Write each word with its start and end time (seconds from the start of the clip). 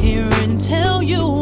here 0.00 0.28
and 0.32 0.60
tell 0.62 1.02
you 1.02 1.41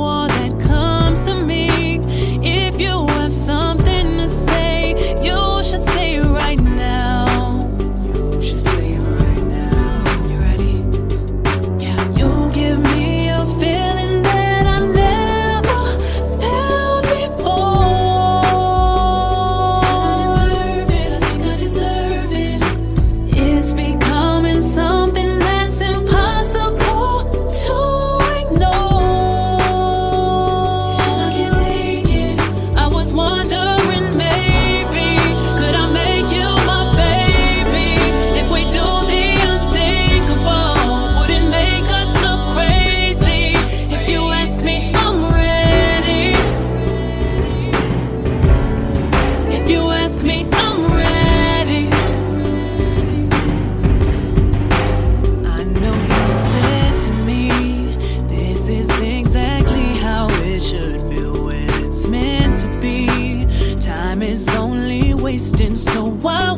is 64.40 64.54
only 64.54 65.14
wasting, 65.14 65.74
so 65.74 66.04
why? 66.22 66.49